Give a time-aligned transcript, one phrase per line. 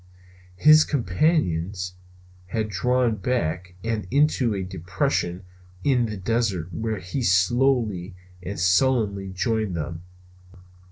[0.55, 1.93] His companions
[2.47, 5.43] had drawn back and into a depression
[5.83, 10.01] in the desert where he slowly and sullenly joined them.